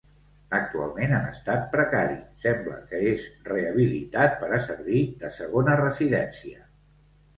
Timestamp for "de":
5.25-5.33